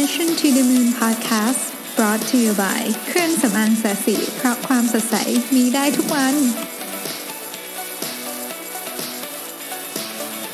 [0.00, 1.62] Mission to the Moon Podcast
[1.96, 5.16] brought to you by เครื่องสำอางแสสีเพราะความสดใส
[5.56, 6.34] มีได้ทุกวัน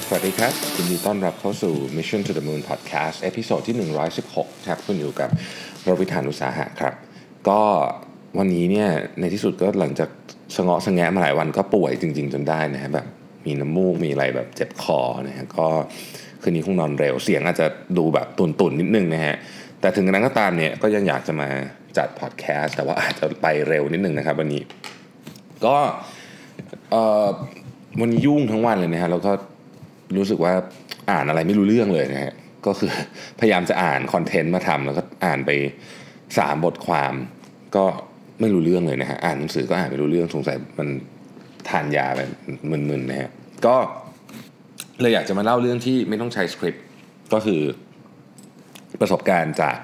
[0.06, 3.76] สวัสดีครับยินดีต้อนรับเข้าสู่ Mission to the Moon Podcast เอพิโซดที่
[4.26, 5.30] 116 ครับ คุณอยู่กับ
[5.86, 6.94] รวิธานอุตสาหะครับ
[7.48, 7.60] ก็
[8.38, 8.88] วันนี้เนี่ย
[9.20, 10.10] ในที่สุดก็หลังจาก
[10.56, 13.06] สงาะสงแงะมาหลายวันก็ป่วยจริง ๆ จนได้นะฮะแบบ
[13.46, 15.68] มีน้ำมูกมีอะไรแบบเจ็บคอนะฮะก็
[16.42, 17.66] คืนนี้คงนอนเร็วเสียงอาจจะ
[17.98, 19.36] ดูแบบตุนๆนิดนึงนะฮะ
[19.80, 21.48] แต่ถึงกระนั้นก็ตามเนี่ยก็ยังอยากจะมา
[21.96, 24.62] จัดพอดแคสต์แต่ว่าอาจจะไปเร็วนิดนึงนะครับวันนี้
[25.66, 25.76] ก็
[28.00, 29.32] วันนี้ยุ่งทั้งวันเลยนะฮะแล้วก็
[30.16, 30.52] รู้สึกว่า
[31.10, 32.32] อ่านอะไรไม่รู้เรื่องเลยนะฮะ
[32.66, 32.90] ก็คือ
[33.40, 35.50] พยายามจะอ่านคอนเทนต์มาทำแล้วก็อ่านไป
[36.38, 37.14] สามบทความ
[37.76, 37.84] ก็
[38.40, 40.88] ไม่รู้เรื่องเลยนะฮะอ่านหนังสือก็อ่านไม่รู้เรื่องสงสัยมัน
[41.68, 42.20] ทานยาไป
[42.70, 43.30] มึนๆนะฮะ
[43.66, 43.76] ก็
[45.00, 46.84] เลยอยากจะมาเล่าเรื่องที่ไม่ต้องใช้สคริปต์
[47.32, 47.60] ก็คือ
[49.00, 49.76] ประสบการณ์จาก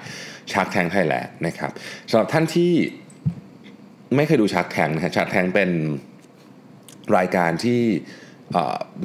[0.51, 1.71] Shark Tank Thailand นะครับ
[2.09, 2.71] สำหรับท่านที่
[4.15, 5.69] ไม่เคยดู Shark Tank นะฮะ Shark Tank เป็น
[7.17, 7.81] รายการที่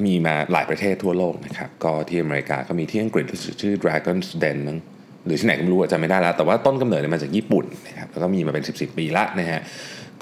[0.04, 3.24] มีมาหลายประเทศทั่วโลกนะครับ ก็ที่อเมริกาก็มีที่อังกฤษ
[3.62, 4.78] ชื่อ Dragon's Den มั้ง
[5.24, 9.60] หรือที่ไหนก็ไม่รู้จำไม่ได้แล้ว แต่ว่าต้นกำเนิดเนี่ยมาจากญี่ปุ่นนะครับแล้วก็มีมาเป็น 10กว่าปีละนะฮะ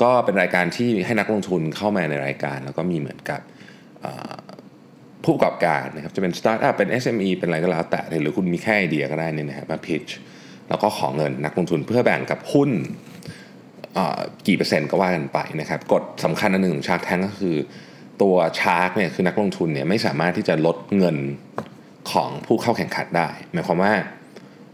[0.03, 3.41] ก็เป็นรายการที่ให้นักลงทุนเข้ามาในรายการ แล้วก็มีเหมือนกับ
[5.29, 10.05] ผู้ประกอบการนะครับจะเป็นสตาร์ทอัพเป็น SME เป็นอะไรก็แล้วแต่หรือคุณมีแค่ไอเดียก็ได้นี่นะฮะมา pitch
[10.69, 12.71] แล้วก็ขอเงินนักลงทุนเพื่อแบ่งกับหุ้น
[13.95, 17.57] เอ่อกี่เปอร์เซ็นต์ก็ว่ากันไปนะครับกฎสำคัญอันหนึ่งของ Shark Tank ก็คือ
[18.23, 21.17] ตัว shark เนี่ยคือนักลงทุนเนี่ยไม่สามารถที่จะลดเงิน
[22.13, 23.95] ของผู้เข้าแข่งขันได้ หมายความว่า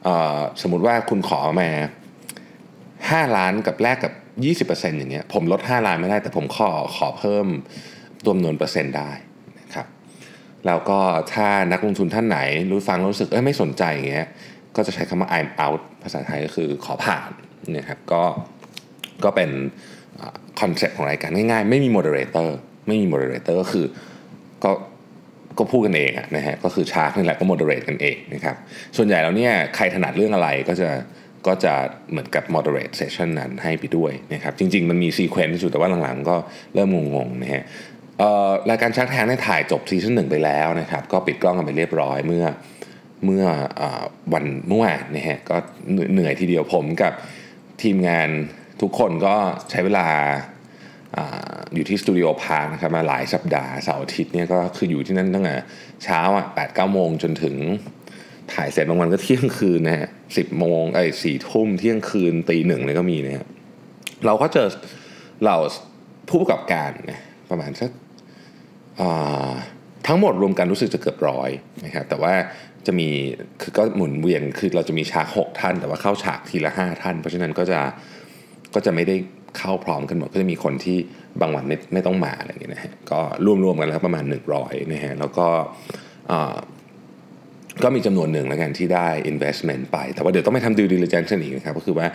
[0.04, 1.70] เอ่อสมมุติว่าคุณขอมา
[2.50, 4.12] 5 ล้านกับแลกกับ
[4.68, 7.46] 20%อย่างเงี้ยผมลด 5 ล้านไม่ได้แต่ผมขอขอเพิ่ม
[8.24, 9.12] ตัวจำนวนเปอร์เซ็นต์ได้
[10.66, 10.98] แล้วก็
[11.32, 12.38] ถ้านักลงทุนท่านไหน
[12.70, 14.28] รู้ฟังรู้สึกเอ้ยไม่สนใจอย่างเงี้ย
[14.76, 17.30] ก็จะใช้คำว่า I'm out ภาษาไทยก็คือขอผ่าน
[17.76, 18.22] นะครับก็
[19.24, 19.50] ก็เป็น
[20.60, 23.86] คอนเซ็ปต์ของรายการง่ายๆ ไม่มี moderator ไม่มี moderator ก็คือ
[24.64, 24.70] ก็
[25.58, 28.56] ก็พูดกันเองนะฮะก็คือ shark นี่แหละก็ moderate กันเองนะครับ
[28.96, 30.88] ส่วนใหญ่แล้วเนี่ยใครถนัดเรื่องอะไรก็จะ
[31.46, 31.74] ก็จะ
[32.10, 36.36] เหมือนกับ moderate session นั้นให้ไปด้วยนะครับจริงๆ มันมี sequence อยู่แต่ว่าหลังๆ ก็
[36.74, 37.64] เริ่มงงๆนะฮะ
[38.70, 42.44] รายการ Shark Tank ได้ถ่ายจบซีซั่นหนึ่งไปแล้วนะครับ ก็ปิดกล้องกันไปเรียบร้อยเมื่อ
[43.24, 43.44] เมื่อ
[43.80, 43.82] อ
[44.32, 45.56] วันเมื่อวานนะฮะก็
[46.12, 47.12] เหนื่อยทีเดียวผมกับ
[47.82, 48.28] ทีมงาน
[48.82, 49.34] ทุกคนก็
[49.70, 50.06] ใช้เวลา
[51.16, 51.18] อ
[51.74, 55.56] อยู่ที่ Studio Park นะครับมาหลายสัปดาห์เสาร์อาทิตย์เนี่ยก็คืออยู่ที่นั่นตั้งแต่
[56.04, 57.56] เช้าอะแปดเก้าโมงจนถึง
[58.52, 63.46] ถ่ายเสร็จบางวันก็เที่ยงคืนนะฮะสิบโมงไอ้สี่ทุ่มเที่ยงคืนตีหนึ่งเลยก็มีนะฮะ
[64.26, 64.68] เราก็เจอ
[65.44, 65.56] เรา
[66.28, 67.20] ผู้ประกอบการนะ
[67.50, 67.90] ประมาณสัก
[70.06, 71.50] ทั้งหมดรวมกันรู้สึกจะเกือบร้อย
[71.84, 72.34] นะครับแต่ว่า
[72.86, 73.08] จะมี
[73.62, 77.80] คือก็หมุนเวียนคือเราจะมีฉากหกท่าน แต่ว่าเข้าฉากทีละห้าท่าน เพราะฉะนั้นก็จะ
[78.74, 79.16] ก็จะไม่ได้
[79.58, 80.98] เข้าพร้อมกันหมดก็จะมีคนที่
[81.40, 83.20] บางวันไม่ไม่ต้องมาอะไรอย่างเงี้ยนะฮะก็
[83.64, 84.24] รวมๆกันแล้วประมาณ
[84.58, 85.46] 100นะฮะแล้วก็
[86.30, 86.56] อ่า
[87.82, 92.06] ก็มีจำนวนหนึ่งแล้วกันที่ได้ investment ไป แต่ว่าเดี๋ยวต้องไปทำ due diligence อีกนะครับก็คือว่า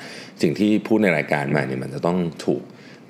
[0.41, 2.61] สิ่งที่พูดในรายการมาเนี่ยมันจะต้องถูก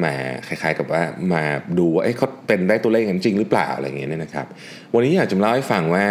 [0.04, 0.14] มา
[0.48, 1.02] คล้าย ๆ กับว่า
[1.34, 1.44] มา
[1.80, 4.48] ดูว่าเอ๊ะเขาเป็นได้ตัวเลขกันจริงหรือเปล่าอะไรอย่างเงี้ยนะครับ
[4.94, 6.06] วันนี้อยากจะเล่าให้ฟังว่า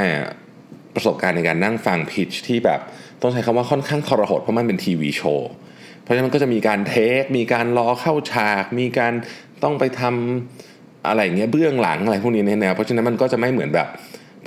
[0.95, 2.81] ประสบการณ์ในการนั่งฟังพิชที่แบบ
[3.23, 5.51] ต้องใช้คำว่าค่อนข้างทรหดเพราะมันเป็นทีวีโชว์
[6.03, 9.13] เพราะฉะนั้นมันก็จะมีการเทค มีการรอเข้าฉาก มีการ
[9.63, 13.89] ต้องไปทำอะไรเงี้ยเบื้องหลังอะไรพวกนี้เนี่ยนะเพราะฉะนั้นมันก็จะไม่เหมือนแบบ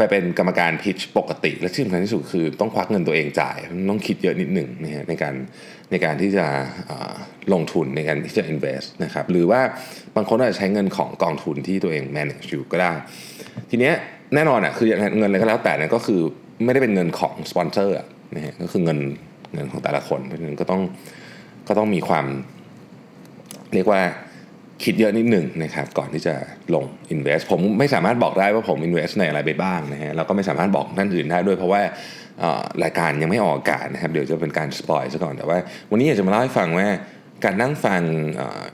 [0.02, 3.58] ไปเป็นกรรมการพิชปกติ และที่สำคัญที่สุดคือต้องควักเงินตัวเองจ่าย
[3.90, 5.34] ต้องคิดเยอะนิดหนึ่งนะฮะในการ
[5.92, 6.46] ในการที่จะ
[7.54, 9.62] ลงทุนในการที่จะ invest นะครับหรือว่า
[10.16, 12.92] บางคนอาจจะใช้เงินของกองทุนที่ตัวเอง manage อยู่ก็ได้
[13.70, 13.94] ทีเนี้ย
[14.36, 16.22] แน่นอนอะคือเงินอะไรก็แล้วแต่เนี่ยก็คือ
[16.66, 17.96] ไม่ได้เป็นเงินของสปอนเซอร์
[18.36, 19.00] นะฮะก็คือเงิน
[19.54, 20.82] เงินของแต่ละคนเพราะฉะนั้นก็ต้อง
[21.68, 22.26] ก็ต้องมีความ
[23.74, 24.02] เรียกว่า
[24.84, 26.34] คิดเยอะนิดหนึ่งนะครับก่อนที่จะ
[26.74, 31.82] ลง invest ผมไม่สามารถบอกได้ว่าผม invest ในอะไรไปบ้างนะฮะแล้วก็ไม่สามารถบอกท่านอื่นได้ด้วยเพราะว่า
[32.84, 35.58] รายการยังไม่ออกอากาศนะครับเดี๋ยวจะเป็นการสปอยซะก่อนแต่ว่า
[35.92, 36.88] วันนี้อยากจะมาเล่าให้ฟังว่า
[37.44, 38.02] การนั่งฟัง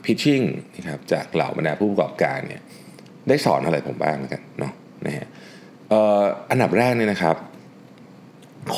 [0.04, 0.42] พิชชิ่ง
[0.76, 2.62] นะครับจากเหล่าบรรดาผู้ประกอบการเนี่ย
[3.28, 4.72] ได้สอนอะไรผมบ้างกันเนาะ
[5.06, 5.26] นะฮะ
[6.50, 7.36] อันดับแรกเนี่ยนะครับ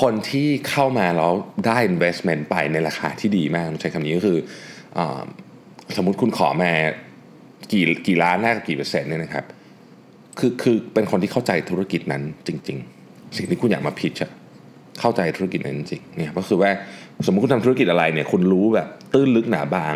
[0.00, 1.32] คนที่เข้ามาแล้ว
[1.66, 4.38] ได้ investment ไปในราคาที่ดีมากใช้คำนี้ก็คือ
[4.98, 5.00] อ
[5.96, 6.72] สมมุติคุณขอมา
[7.72, 9.44] กี่กี่ล้านแรกกับกี่เปอร์เซ็นต์เนี่ยนะครับ
[10.38, 14.30] คือคือเป็นคนที่เข้าใจธุรกิจนั้นจริง ๆ สิ่งที่คุณอยากมาพิชอะ
[15.00, 16.70] เข้าใจธุรกิจนั้นจริงเนี่ยก็คือว่า
[17.26, 19.94] สมมติคุณทำธุรกิจอะไรเนี่ยคุณรู้แบบตื้นลึกหนาบาง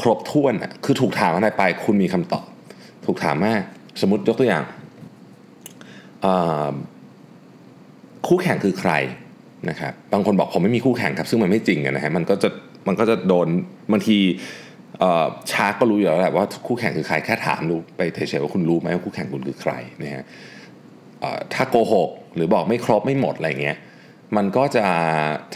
[0.00, 2.46] ครบถ้วนอะคือถูกถามอะไรไป คุณมีคำตอบ
[3.06, 3.52] ถูกถามว่า
[4.00, 4.64] สมมติยกตัวอย่าง
[8.26, 8.92] คู่แข่งคือใคร
[9.70, 12.48] นะครับบางคนบอกผมไม่มีคู่แข่งครับ ซึ่งมันไม่จริงนะฮะมันก็จะ
[12.88, 13.46] มันก็จะโดน
[13.92, 14.18] บางที
[15.52, 19.72] ชาร์กก็รู้อยู่แล้วแหละว่าคู่แข่งคือใครแค่ถามดูไปเฉยๆว่าคุณรู้ไหมว่าคู่แข่งคุณคือใคร
[20.02, 20.24] นะฮะ
[21.54, 23.76] ถ้าโกหกหรือบอกไม่ครบไม่หมดอะไรเงี้ย
[24.36, 24.84] มันก็จะ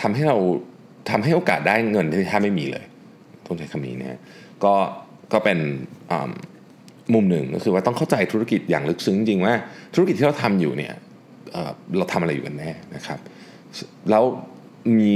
[0.00, 0.36] ทำให้เรา
[1.10, 2.84] ทำให้โอกาสได้เงินที่แทบไม่มีเลย
[3.46, 4.20] ต้องใช้คำนี้นะ
[4.64, 4.74] ก็
[5.32, 5.58] ก็เป็น
[7.14, 9.54] มุมหนึ่งก็คือว่าต้องเข้าใจธุรกิจอย่างลึกซึ้งจริงว่า
[9.94, 10.94] ธุรกิจที่เราทำอยู่เนี่ย
[11.96, 13.18] เราทำอะไรอยู่กันแน่นะครับ
[14.10, 14.24] แล้ว
[14.98, 15.12] มี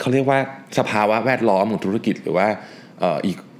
[0.00, 0.38] เขาเรียกว่า
[0.78, 2.48] สภาวะแวดล้อมของธุรกิจหรือว่า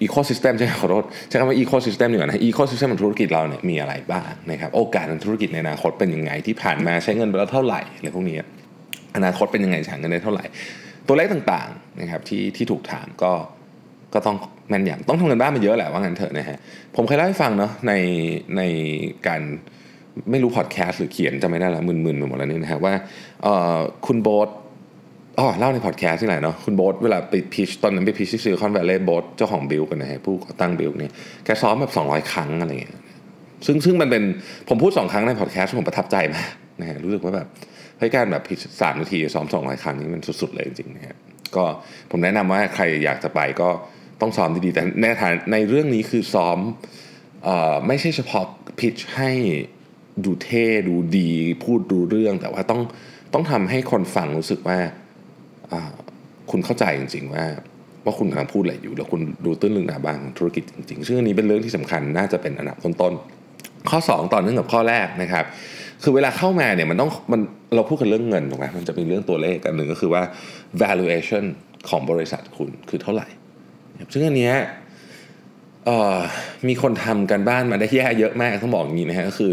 [0.03, 8.37] ecosystem ใช่ไหมขอโทษใช้คำว่า ecosystem ดีกว่านะ ecosystem ของธุรกิจเราเนี่ยมีอะไรบ้างนะครับโอกาสในธุรกิจในอนาคตเป็นยังไงที่ผ่านมาใช้เงินไปแล้วเท่าไหร่อะไรพวกนี้
[9.17, 10.45] อนาคตเป็นยังไงใช้เงินได้เท่าไหร่
[11.07, 13.33] ตัวเลขต่างๆนะครับที่ที่ถูกถามก็
[14.15, 14.37] ก็ต้อง
[14.69, 16.59] แม่นยำต้องทำการบ้านมาเยอะแหละว่างั้นเถอะนะฮะ
[16.97, 17.93] ผมเคยเล่าให้ฟังเนาะใน
[18.57, 18.63] ใน
[19.27, 19.41] การ
[20.31, 22.95] ไม่รู้พอดแคสต์หรือเขียนจำไม่ได้ละมึนๆไปหมดแล้วนี่นะฮะว่า
[24.07, 24.49] คุณโบ๊ท
[25.39, 31.13] อ๋อเล่าในพอดแคสต์ที่ไหนเนาะคุณโบ๊ทเวลาไป pitch ตอนนั้นไป pitch ที่ซิลิคอนแวลเลย์โบ๊ทเจ้าของ Builk กันนะฮะผู้ก่อตั้ง Builk เนี่ย
[31.45, 32.95] แกซ้อมแบบ 200 ครั้งอะไรเงี้ย
[33.67, 34.23] ซึ่งซึ่งมันเป็น
[34.69, 36.51] ผมพูด 2 ครั้งในพอดแคสต์ผมประทับใจมาก
[36.81, 37.49] นะฮะรู้สึกว่าแบบ
[37.99, 41.17] ให้การแบบพิชสามนาทีซ้อม200 ครั้งนี้มันสุด ๆ เลยจริงๆนะฮะ
[41.57, 41.65] ก็
[42.11, 43.69] ผมแนะนำว่าใครอยากจะไปก็
[44.21, 46.59] ต้องซ้อมดีๆแต่ในฐานในเรื่องนี้คือซ้อม
[47.47, 48.45] ออไม่ใช่เฉพาะ
[48.79, 49.31] พิชให้
[50.25, 51.31] ดูเท่ดูดี
[51.65, 52.81] พูดดูเรื่องแต่ว่าต้อง
[53.35, 54.79] ต้องทำให้คนฟังรู้สึกว่า
[56.51, 57.45] คุณเข้าใจจริง ๆ ว่า
[58.05, 65.45] ว่าคุณกำลังพูดอะไรอยู่ แล้วคุณดูตื้นลึกหนาบางของธุรกิจจริงๆซึ่งอันนี้เป็นเรื่องที่สำคัญน่าจะเป็นอันดับต้นๆข้อ 2 ต่อเนื่องกับข้อแรกนะครับ
[66.03, 67.41] คือเวลาเข้ามาเนี่ยมันต้องมัน
[67.75, 70.23] เราพูดกันเรื่องเงินถูกไหมมันจะเป็นเรื่องตัวเลขกันหนึ่งก็คือว่า
[70.83, 71.45] valuation
[71.89, 73.27] ของบริษัทคุณคือเท่าไหร่
[74.13, 74.55] ซึ่งอันเนี้ย
[76.69, 79.53] มีคนทำกันบ้านมาได้แย่เยอะมากต้องบอกอย่างนี้นะฮะก็คือ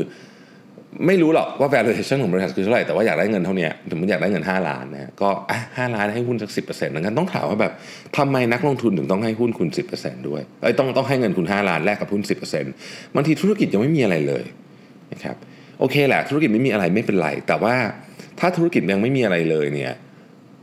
[1.08, 7.74] ไม่รู้หรอกว่า valuation ของบริษัทคือเท่าไหร่แต่ว่าอยากได้เงินเท่านี้ถึงมันอยากได้เงิน 5 ล้านนะก็อะห้าล้านให้หุ้นสักสิบเปอร์เซ็นต์งั้นต้องถามว่าแบบ
[8.18, 12.22] ทำไมนักลงทุนถึงต้องให้หุ้นคุณ10%ด้วยไอ้ต้องต้องให้เงินคุณ5ล้านแลกกับหุ้น
[12.70, 14.44] 10%บางทีธุรกิจยังไม่มีอะไรเลย
[15.14, 15.36] นะครับ
[15.80, 17.76] โอเคแหละธุรกิจไม่มีอะไรไม่เป็นไร แต่ว่า
[18.40, 19.94] ถ้าธุรกิจยังไม่มีอะไรเลยเนี่ย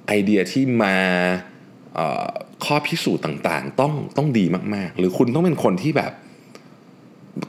[0.08, 0.96] ไอเดียที่มา
[2.64, 4.44] ข้อพิสูจน์ต่างๆ ต้องต้องดี
[4.74, 6.12] มากๆ หรือคุณต้องเป็นคนที่แบบ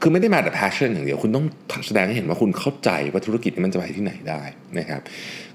[0.02, 1.44] คือไม่ได้มาแต่ passion อย่างเดียว คุณต้อง
[1.86, 4.42] แสดงให้เห็นว่าคุณเข้าใจว่าธุรกิจมันจะไปที่ไหนได้
[4.78, 5.00] นะครับ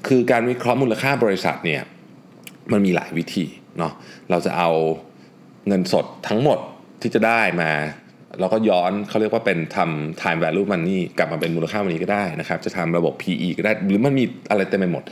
[0.07, 1.81] คือการวิเคราะห์มูลค่าบริษัทเนี่ย
[2.71, 3.45] มันมีหลายวิธี
[3.77, 3.93] เนาะ
[4.29, 4.69] เราจะเอา
[5.67, 6.59] เงินสดทั้งหมด
[7.01, 7.71] ที่จะได้มา
[8.39, 15.03] เราก็ย้อนเขาเรียกว่าเป็นทำ time value money กลับมาเป็นมูลค่าวันนี้ก็ได้นะครับ จะทำระบบ PE ก็ได้ หรือมันมีอะไรเต็มไปหมด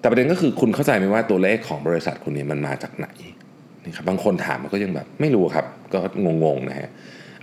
[0.00, 3.08] แต่ประเด็นก็คือคุณเข้าใจไหมว่าตัวเลขของบริษัทคุณเนี่ยมันมาจากไหน
[3.86, 5.98] นะครับบางคนถามมันก็ยังแบบไม่รู้ครับ ก็
[6.44, 6.90] งงๆนะฮะ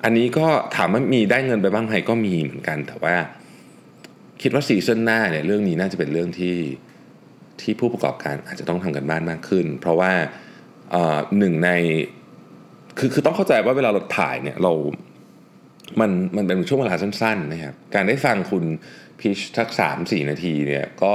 [0.04, 3.16] อันนี้ก็ถามว่ามีได้เงินไปบ้างไหมก็มีเหมือนกัน แต่ว่า
[4.42, 6.56] คิดว่าซีซั่นหน้าเนี่ยเรื่องนี้น่าจะเป็นเรื่องที่
[7.62, 10.12] ที่ผู้ประกอบการอาจจะต้องทำกันบ้านมากขึ้น เพราะว่า
[11.40, 11.69] หนึ่งใน
[13.00, 14.72] คือคือต้องเข้าใจว่าเวลาเราถ่ายเนี่ยเรา
[16.00, 18.63] มันมันเป็นช่วงเวลาสั้นๆนะครับการได้ฟังคุณ
[19.19, 21.13] พิชทักสามสี่นาทีเนี่ยก็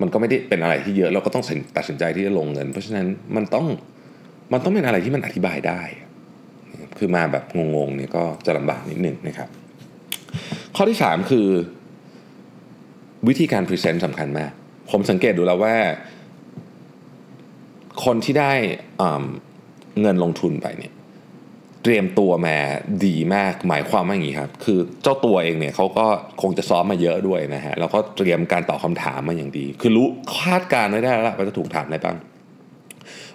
[0.00, 1.44] มันก็ไม่ได้เป็นอะไรที่เยอะเราก็ต้อง
[1.76, 3.06] ตัดสินใจที่จะลงเงิน เพราะฉะนั้น
[3.36, 3.66] มันต้อง
[4.52, 5.82] มันต้องเป็นอะไรที่มันอธิบายได้
[6.98, 9.48] คือมาแบบงงๆเนี่ยก็จะลำบากนิดหนึ่งนะครับ
[10.76, 11.48] ข้อที่ 3 คือ
[13.28, 14.50] วิธีการ present สำคัญมาก
[14.90, 15.76] ผมสังเกตดูแล้วว่า
[18.04, 18.52] คนที่ได้
[20.00, 20.92] เงินลงทุนไปเนี่ย
[21.82, 22.56] เตรียมตัวมา
[23.06, 26.06] ดีมากหมายความว่าอย่างนี้ครับ คือเจ้าตัวเองเนี่ยเขาก็
[26.42, 30.06] คงจะซ้อมมาเยอะด้วยนะฮะแล้วก็เตรียมการตอบคำถามมาอย่างดี คือรู้
[30.38, 32.16] คาดการณ์ได้แล้วว่าจะถูกถามอะไรบ้าง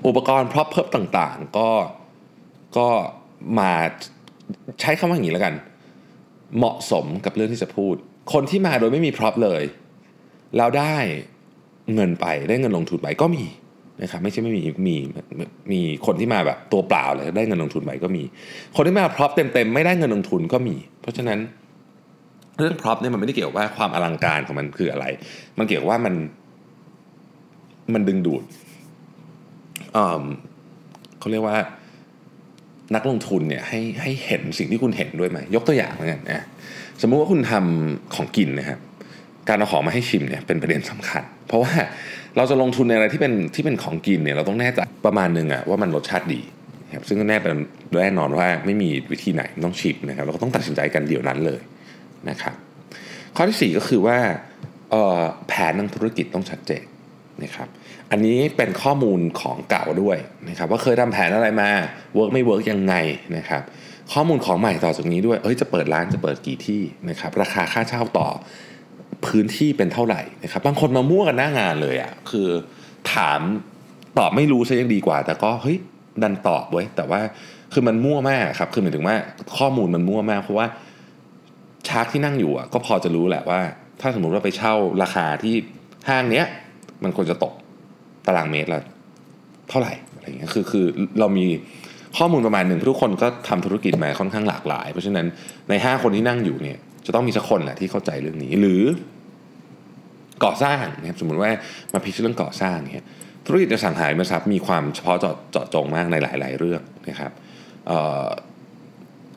[0.07, 1.69] อุปกรณ์ prop เพิ่มต่างๆ ก็
[2.77, 2.87] ก็
[3.59, 3.71] มา
[4.81, 5.53] ใช้คำว่าอย่างนี้แล้วกัน
[6.57, 7.95] เหมาะสมกับเรื่องที่จะพูด
[8.33, 9.63] คนที่มาโดยไม่มี prop เลย
[10.57, 10.95] แล้วได้
[11.93, 13.43] เงินไปได้เงินลงทุนไปก็มี
[14.01, 14.95] นะครับไม่ใช่ไม่มีมี
[15.71, 18.23] มีคนที่มาแบบตัวเปล่าเลยได้เงินลงทุนไปก็มี
[18.75, 21.39] คนที่มา prop เต็มๆไม่ได้เงินลงทุนก็มี เพราะฉะนั้น
[22.57, 25.05] เรื่อง prop เนี่ยมันไม่ได้เกี่ยวว่าความอลังการของมันคืออะไร
[25.57, 26.15] มันเกี่ยวว่ามัน
[27.93, 28.43] มันดึงดูด
[31.19, 31.57] เขาเรียกว่า
[32.95, 36.45] นักลงทุนเนี่ยให้ให้เห็นสิ่งที่คุณเห็นด้วยไหมยกตัวอย่างเหมือนกันนะ
[37.01, 38.79] สมมุติว่าคุณทำของกินนะครับ
[39.49, 41.73] การเอาของมาให้ชิมเนี่ยเป็นประเด็นสำคัญ เพราะว่า
[42.37, 46.41] เราจะลงทุนในอะไรที่เป็นที่เป็นของกินเนี่ยเราต้องแน่ใจประมาณนึงอะว่ามันรสชาติดี
[46.95, 47.51] ครับซึ่งก็แน่เป็น
[48.01, 51.61] แน่นอนว่าไม่มีวิธีไหนต้องชิมนะครับเราก็ต้องตัดสินใจกันเดี๋ยวนั้นเลย
[52.29, 52.55] นะครับ
[53.35, 54.17] ข้อที่ 4 ก็คือว่า
[55.47, 56.83] แผนทางธุรกิจต้องชัดเจน
[57.43, 57.67] นะครับ
[58.11, 60.17] อันนี้เป็นข้อมูลของเก่าด้วย
[60.49, 61.69] นะครับว่าเคยทำแผนอะไรมา
[62.15, 62.95] work ไม่ work ยังไง
[63.37, 63.61] นะครับ
[64.13, 68.27] ข้อมูลของใหม่ต่อจากนี้ด้วยเอ้ยจะเปิดร้านจะเปิดกี่ที่นะครับราคาค่าเช่าต่อ
[69.25, 72.47] พื้นที่เป็นเท่าไหร่นะครับบางคนมามั่วกันหน้างานเลยอะ่ะคือ
[73.13, 73.39] ถาม
[74.17, 75.77] ตอบไม่รู้ซะยังดีกว่า แต่ก็เฮ้ย
[76.21, 77.21] ดันตอบไว้แต่ว่า
[77.73, 79.15] คือมันมั่วมากครับคือหมายถึงว่า
[79.57, 80.67] ข้อมูลมันมั่วมากเพราะว่า
[81.87, 83.61] Shark ที่นั่งอยู่อะก็พอจะรู้แหละว่า
[84.01, 84.73] ถ้าสมมติว่าไปเช่า
[85.03, 85.55] ราคาที่
[86.09, 86.45] ห้างเนี้ย
[87.03, 87.53] มันควรจะตก
[88.27, 88.81] ตารางเมตรละ
[89.69, 90.85] เท่าไหร่อะไรเงี้ยคือคือ
[91.19, 91.45] เรามี
[92.17, 95.25] ข้อมูลประมาณหนึ่งทุกคนก็ทำธุรกิจมาค่อนข้างหลากหลาย เพราะฉะนั้น
[95.69, 98.83] ในห้าคนที่นั่งอยู่เนี่ยจะต้องมีสักคนแหละที่เข้าใจเรื่องนี้ หรือ
[100.43, 101.51] ก่อสร้างนะครับสมมติว่า
[101.93, 103.05] มาพิชเรื่องก่อสร้างเนี่ย
[103.45, 107.31] ธุรกิจอสังหาริมทรัพย์มีความเฉพาะเจาะเจาะจงมากในหลาย ๆ เรื่องนะครับ
[107.87, 108.27] เอ่อ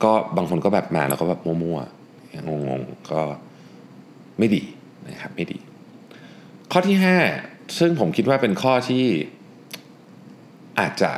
[0.04, 3.20] ก็บางคนก็แบบมาแล้วก็แบบมั่วๆงงๆก็
[4.38, 4.62] ไม่ดี
[5.08, 5.58] นะครับไม่ดี
[6.72, 6.96] ข้อที่
[7.36, 9.04] 5 ซึ่งผมคิดว่าเป็นข้อที่
[10.80, 11.10] อาจจะ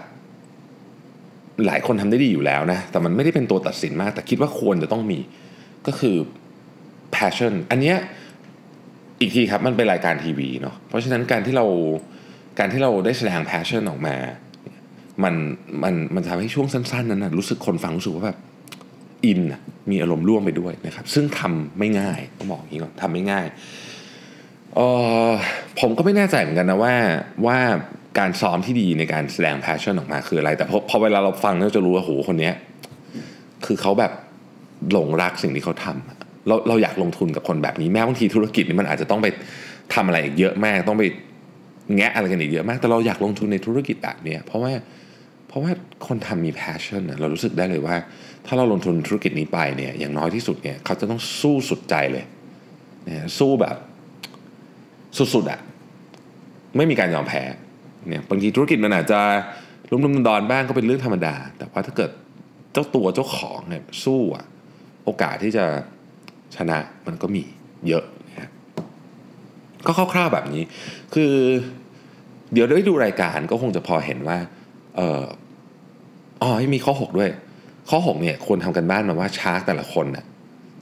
[1.66, 5.18] หลายคนทำได้ดีอยู่แล้วนะ แต่มันไม่ได้เป็นตัวตัดสินมาก แต่คิดว่าควรจะต้องมี
[5.86, 6.16] ก็คือ
[7.14, 7.96] passion อันเนี้ย
[9.20, 11.66] อีกทีครับมันเป็นรายการทีวีเนาะเพราะฉะนั้นการที่เรา
[12.58, 14.16] การที่เราได้แสดง passion ออกมา
[15.24, 15.34] มัน
[15.82, 18.38] มันมันทำให้ช่วงสั้น ๆ นั้นนะรู้สึกคนฟังรู้สึกว่าแบบ
[19.24, 23.46] อินนะมีอารมณ์ร่วมไปด้วยนะครับ ซึ่งทำไม่ง่ายต้องบอกอย่างนี้ก่อนทำไม่ง่าย
[24.78, 24.85] เอ
[25.28, 25.30] อ
[25.80, 26.94] ผมก็ไม่แน่ใจเหมือนกันนะว่า
[27.47, 27.58] ว่า
[28.18, 32.54] การซ้อมที่ดีในการแสดง passion ออกมาคืออะไร แต่พอพอเวลาเราฟังเราจะรู้ว่าโหคนเนี้ย
[33.66, 34.12] คือเขาแบบ
[34.92, 39.26] หลงรักสิ่งที่เขาทำเราเราอยากลงทุนกับคนแบบนี้แม้บางทีธุรกิจนี่มันอาจจะต้องไป
[39.94, 41.04] ทำอะไรอีกเยอะมาก ต้องไป
[41.97, 44.73] แงะอะไรกันอีกเยอะมาก แต่เราอยากลงทุนในธุรกิจแบบนี้เพราะว่า
[45.49, 45.73] เพราะว่า
[46.06, 47.97] คนทำมี passion นเรารู้สึกได้เลยว่า
[48.47, 52.25] ถ้าเราลงทุนธุรกิจนี้ไปเนี่ยอย่างน้อยที่สุดเนี่ยเขาจะต้องสู้สุดใจเลย
[53.08, 53.76] นะสู้แบบ
[55.34, 55.60] สุดๆอะ
[56.76, 57.42] ไม่มีการยอมแพ้
[58.08, 59.20] เนี่ยบางทีธุรกิจมันอาจจะ
[59.90, 62.10] ลุ่มๆดอนบ้างก็เป็นเรื่องธรรมดา แต่ว่าถ้าเกิด
[62.72, 64.44] เจ้าตัวเจ้าของเนี่ยสู้อะ
[65.04, 65.64] โอกาสที่จะ
[66.56, 67.42] ชนะมันก็มี
[67.88, 68.50] เยอะนะครับ
[69.87, 70.62] ก็คร่าวๆแบบนี้
[71.14, 71.32] คือ
[72.52, 74.38] เดี๋ยวได้ดูรายการก็คงจะพอเห็นว่า
[74.96, 75.25] เออ
[76.42, 77.30] อ๋อมีข้อ 6 ด้วย
[77.90, 80.25] ข้อ 6 เนี่ยควรทำการบ้านมาว่า Shark แต่ละคนน่ะ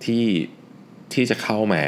[0.04, 0.24] ที่
[1.12, 1.82] ที่จะเข้ามา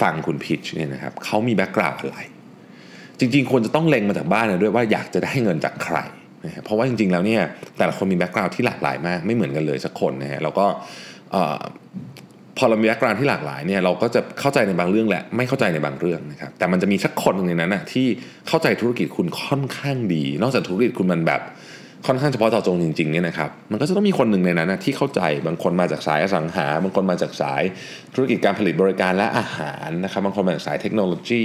[0.00, 2.18] ฟังคุณ pitch เนี่ยนะครับเขามี background อะไร
[3.18, 5.96] จริงๆควรจะต้องเล็งมาจากบ้านนะด้วยว่าอยากจะได้เงินจากใคร
[6.44, 7.42] นะฮะเพราะว่าจริงๆแล้วเนี่ย
[7.78, 10.66] แต่ละคนมี background ที่หลากหลายมาก ไม่เหมือนกันเลยสักคนนะฮะแล้วก็
[12.58, 18.06] พอเรามี background ที่หลากหลายเนี่ยเราก็จะเข้าใจในบางเรื่องแหละไม่เข้าใจในบางเรื่องนะครับแต่มันจะมีสักคนหนึ่งในนั้นนะที่
[18.48, 21.40] เข้าใจธุรกิจคุณค่อนข้างดี นอกจากธุรกิจคุณมันแบบ
[22.06, 27.62] ค่อนข้างเฉพาะเจาะจงจริงๆเนี่ยนะครับมันก็จะต้องมีคนหนึ่งในนั้นนะที่เข้าใจบางคนมาจากสายอสังหา บางคนมาจากสาย
[28.14, 31.44] ธุรกิจการผลิตบริการและอาหารนะครับบางคนมาจากสายเทคโนโลยี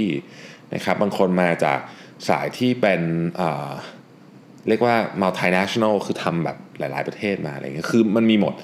[0.74, 1.78] นะครับบางคนมาจาก
[2.28, 3.00] สายที่เป็น
[4.68, 8.54] เรียกว่า multinational คือทำแบบหลาย ๆประเทศมาอะไรเงี้ยคือมันมีหมด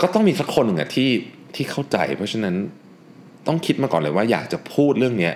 [0.00, 1.10] ก็ต้องมีสักคนหนึ่งอะที่
[1.54, 2.54] ที่เข้าใจ เพราะฉะนั้น
[3.46, 5.34] ต้องคิดมาก่อนเลยว่าอยากจะพูดเรื่องเนี้ย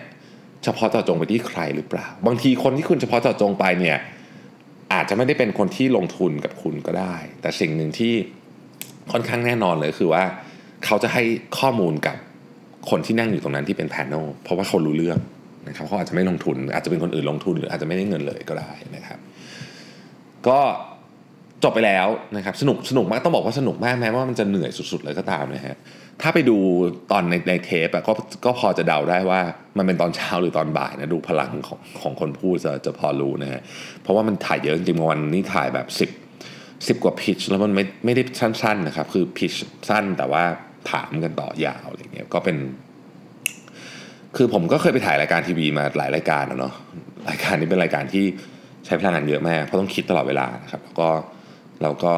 [0.65, 3.99] เฉพาะเจาะจงไปที่ใครหรือเปล่า บางทีคนที่คุณเฉพาะเจาะจงไปเนี่ย
[4.93, 8.13] อาจจะไม่ได้เป็นคนที่ลงทุนกับคุณก็ได้ แต่สิ่งหนึ่งที่
[9.13, 10.25] ค่อนข้างแน่นอนเลยคือว่า
[10.85, 11.23] เขาจะให้
[11.59, 12.17] ข้อมูลกับ
[12.91, 15.19] คนที่นั่งอยู่ตรงนั้นที่เป็นแพนโนเพราะว่าเขารู้เรื่อง
[15.69, 19.19] นะครับเขาอาจจะไม่ลงทุน อาจจะเป็นคนอื่นลงทุนหรืออาจจะไม่ได้เงินเลยก็ได้นะครับ
[20.49, 20.59] ก็
[21.65, 25.77] จบไปแล้วนะครับสนุกสนุกมากต้องบอกว่าสนุกมากแม้ว่ามันจะเหนื่อยสุด ๆ เลยก็ตามนะฮะ
[26.23, 26.57] ถ้าไปดู
[27.11, 28.13] ตอนในในเทปอะก็
[28.45, 29.41] ก็พอจะเดาได้ว่า
[29.77, 33.63] มันเป็นตอนเช้าหรือตอนบ่ายนะดูพลังของของคนพูดจะจะพอรู้นะฮะ
[34.03, 39.53] เพราะว่ามันถ่ายเยอะจริงๆวันนี้ถ่ายแบบ 10 10 กว่าพิชแล้วมันไม่ไม่ได้สั้นๆนะครับ คือพิช
[39.89, 40.43] สั้นแต่ว่า
[40.91, 42.57] ถามกันต่อยาวอะไรเงี้ยก็เป็น
[44.37, 46.75] คือผมก็เคยไปถ่ายรายการทีวีมาหลายรายการนะเนาะ
[47.29, 48.25] รายการนี้เป็นรายการที่
[48.85, 51.09] ใช้พลังงานเยอะมากเพราะต้องคิดตลอดเวลานะครับแล้วก็
[51.83, 52.13] เราก็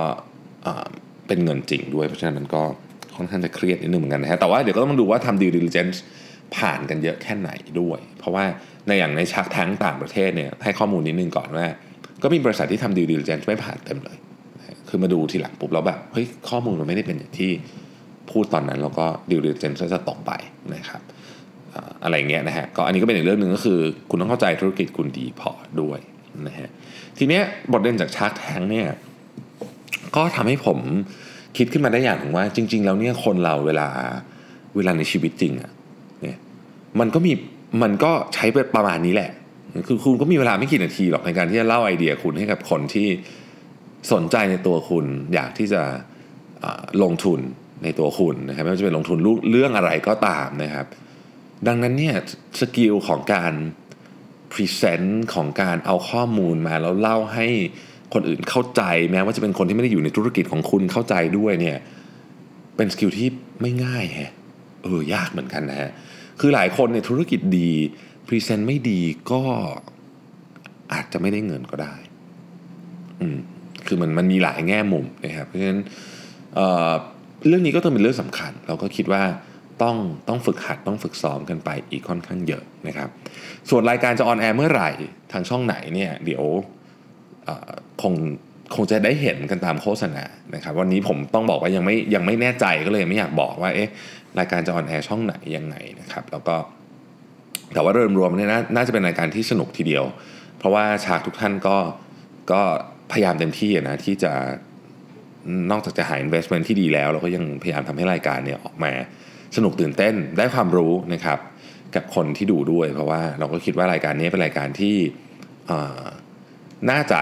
[1.26, 2.62] เป็นเงินจริงด้วยเพราะฉะนั้นมันก็
[3.18, 5.96] ค่อนข้างจะเครียดนิดนึงเหมือนกันนะฮะแต่ว่าเดี๋ยวก็ต้องดูว่าทำ due diligence
[6.56, 8.44] ผ่านกันเยอะแค่ไหนด้วย เพราะว่า
[8.86, 11.66] ในอย่างในชักทั้งต่างประเทศเนี่ยให้ข้อมูลนิดนึงก่อนว่า
[12.22, 14.18] ก็มีบริษัทที่ทำ due diligence ไม่ผ่านเต็มเลย
[14.88, 17.50] คือมาดูทีหลังปุ๊บแล้วแบบเฮ้ยข้อมูลมันไม่ได้เป็นอย่างที่
[18.30, 20.32] พูดตอนนั้นแล้วก็ due diligence จะตกไป
[20.74, 21.02] นะครับ
[22.04, 26.00] อะไรเงี้ยนะฮะก็อันนี้ก็เป็นอีกเรื่องหนึ่งก็คือ คุณต้องเข้าใจธุรกิจคุณดีพอด้วย
[26.46, 26.68] นะฮะ
[27.18, 28.88] ทีเนี้ยบทเรียนจากชาร์กแทงเนี่ย
[30.16, 30.78] ก็ทำให้ผม
[31.56, 33.88] คิดขึ้นมาได้อย่างหนึ่งว่า จริง ๆ แล้วเนี่ยคนเราเวลา
[34.76, 35.70] เวลาในชีวิตจริงอะ
[36.22, 36.38] เนี่ย
[37.00, 37.32] มันก็มี
[37.82, 39.30] มันก็ใช้ประมาณนี้แหละ
[39.86, 43.08] คือคุณก็มีเวลาไม่กี่นาทีหรอกในการที่จะเล่าไอเดียคุณให้กับคนที่
[44.12, 45.82] สนใจในตัวคุณ อยากที่จะ
[47.02, 47.40] ลงทุน
[47.84, 49.18] ในตัวคุณนะครับไม่ว่าจะเป็นลงทุน
[49.50, 50.86] เรื่องอะไรก็ตามนะครับ
[51.66, 52.14] ดังนั้นเนี่ย
[52.60, 53.52] skill ของการ
[54.52, 57.46] present ของการเอาข้อมูลมาแล้วเล่าให้
[58.14, 61.78] คนอื่นเข้าใจแม้ว่าจะเป็นคนที่ไม่ได้อยู่ในธุรกิจของคุณเข้าใจด้วยเนี่ย
[62.76, 63.28] เป็น skill ที่
[63.60, 64.32] ไม่ง่ายฮะ
[64.82, 65.90] เออยากเหมือนกันนะฮะ
[66.40, 67.70] คือหลายคนในธุรกิจดี
[68.26, 69.00] present ไม่ดี
[69.30, 69.42] ก็
[70.92, 71.94] อาจจะไม่ได้เงินก็ได้
[73.20, 73.38] อืม
[73.86, 75.80] คือมันมันมีหลายแง่มุมนะครับเพราะฉะนั้น
[76.54, 79.22] เรื่องนี้ก็ต้องเป็นเรื่องสำคัญ เราก็คิดว่า
[79.82, 79.96] ต้อง
[80.28, 83.08] ต้องฝึกหัดต้องฝึกซ้อมกันไปอีกค่อนข้างเยอะนะครับ
[83.70, 84.90] ส่วนรายการจะ on air เมื่อไหร่
[85.32, 86.44] ทางช่องไหนเนี่ยเดี๋ยว
[88.02, 88.14] คง
[88.74, 90.24] คงจะได้เห็นกันตามโฆษณา
[90.54, 93.88] นะครับ วันนี้ผมต้องบอกว่ายังไม่ยังไม่แน่ใจก็เลยไม่อยากบอกว่าเอ๊ะ
[94.38, 96.56] รายการจะ on air ช่องไหนยังไงนะครับ แล้วก็
[97.74, 100.04] แต่ว่าโดยรวมเนี่ยน่าจะเป็นรายการที่สนุกทีเดียว
[100.58, 101.76] เพราะว่าฉากทุกท่านก็
[102.52, 102.60] ก็
[103.12, 104.32] พยายามเต็มที่นะที่จะ
[105.70, 108.92] นอกจากจะหา investment ที่ดีแล้ว เราก็ยังพยายามทำให้รายการเนี่ยออกมา
[109.56, 111.38] สนุกตื่นเต้นได้ความรู้นะครับ
[111.94, 114.96] กับคนที่ดูด้วย เพราะว่าเราก็คิดว่ารายการนี้เป็นรายการที่
[116.90, 117.20] น่าจะ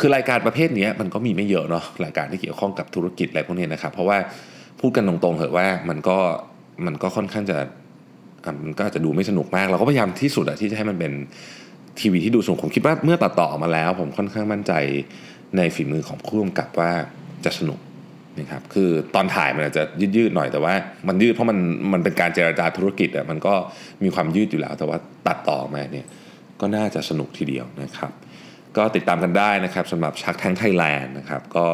[0.00, 4.18] คือรายการประเภทนี้มันก็มีไม่เยอะเนาะรายการที่เกี่ยวข้องกับธุรกิจอะไรพวกนี้นะครับเพราะว่า
[4.80, 6.18] พูดกันตรงๆเหอะว่ามันก็
[6.86, 7.58] มันก็ค่อนข้างจะ
[8.64, 11.12] มันก็จะดูไม่สนุกมาก เราก็พยายามที่สุดอะที่จะให้มันเป็น
[12.00, 14.72] ทีวีที่ดูสนุกผมคิดว่าเมื่อตัดต่อมาแล้ว ผมค่อนข้างมั่นใจ
[15.56, 16.90] ในฝีมือของผู้กำกับว่า
[17.44, 17.78] จะสนุก
[18.38, 19.82] นะครับคือตอนถ่ายมันอาจจะ
[20.16, 20.74] ยืดๆหน่อยแต่ว่า
[21.08, 21.58] มันยืดเพราะมัน
[21.92, 23.54] มันเป็นการเจรจาธุรกิจอะมันก็
[24.02, 26.06] มีความยืดอยู่แล้ว แต่ว่าตัดต่อมาเนี่ย
[26.60, 28.12] ก็น่าจะสนุกทีเดียวนะครับ
[28.76, 31.66] ก็ติดตามกันได้นะครับสำหรับชักแทงไทยแลนด์นะครับก็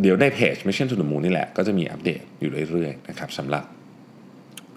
[0.00, 3.64] เดี๋ยวในเพจ Mission to the Moon นี่แหละ ก็จะมีอัปเดตอยู่เรื่อยๆนะครับสำหรับ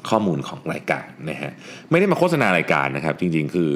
[0.10, 1.52] ข้อมูลของรายการนะฮะ
[1.92, 3.72] ไม่ได้มาโฆษณารายการนะครับ จริงๆคือ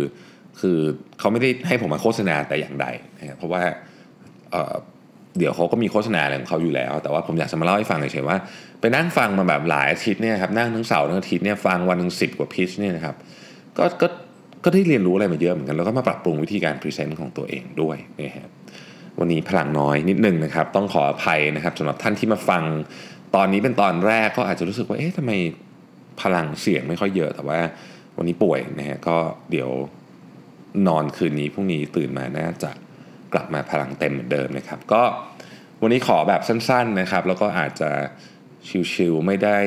[0.61, 0.77] คือ
[1.19, 2.87] เขาไม่ได้ให้ผมมาโฆษณาแต่อย่างใด
[3.19, 3.61] นะเพราะว่า
[5.37, 8.37] เดี๋ยวเขาก็มีโฆษณาอะไรของเขาอยู่แล้ว แต่ว่าผมอยากจะมาเล่าให้ฟังเฉยๆว่า
[8.81, 13.15] ไปนั่งฟังมาแบบหลายอาทิตย์เนี่ยครับนั่งทั้งเสาร์ทั้งอาทิตย์เนี่ยฟังวันหนึ่งสิบกว่า pitch เนี่ยนะครับ
[13.77, 14.07] ก็ก็
[14.65, 18.47] ก็ได้เรียนรู้อะไรมาเยอะเหมือนกันแล้วก็มาปรับปรุงวิธีการ present ของตัวเองด้วยนะฮะ
[19.19, 22.63] วันนี้พลังน้อยนิดนึงนะครับ ต้องขออภัยนะครับสำหรับท่านที่มาฟัง
[23.35, 25.31] ตอนนี้เป็นตอนแรกก็อาจจะรู้สึกว่าเอ๊ะทำไม
[26.21, 27.59] พลังเสียงไม่ค่อยเยอะแต่ว่า
[28.17, 29.17] วันนี้ป่วยนะฮะก็
[29.51, 29.69] เดี๋ยว
[30.87, 32.71] นอนคืนนี้พรุ่งนี้ตื่นมาน่าจะ
[33.33, 35.03] กลับมาพลังเต็มเหมือนเดิมนะครับ ก็
[35.81, 37.89] วันนี้ขอแบบสั้นๆนะครับ แล้วก็อาจจะ
[38.93, 39.57] ชิวๆไม่ได้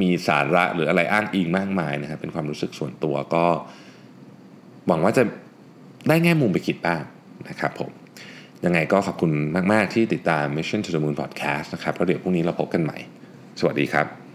[0.00, 3.44] มีสาระหรืออะไรอ้างอิงมากมายนะครับ เป็นความรู้สึกส่วนตัวก็
[4.86, 5.22] หวังว่าจะ
[6.08, 7.02] ได้แง่มุมไปคิดบ้าง
[7.48, 7.90] นะครับผม
[8.64, 9.30] ยังไงก็ขอบคุณ
[9.72, 12.98] มาก ๆ ที่ติดตาม Mission to the Moon Podcast นะครับแล้วเดี๋ยวพรุ่งนี้เราพบกันใหม่
[13.60, 14.25] สวัสดีครับ